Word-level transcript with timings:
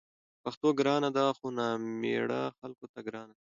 پښتو 0.43 0.67
ګرانه 0.79 1.09
ده؛ 1.17 1.25
خو 1.37 1.47
نامېړه 1.57 2.41
خلکو 2.59 2.85
ته 2.93 2.99
ګرانه 3.07 3.33
ده 3.37 3.43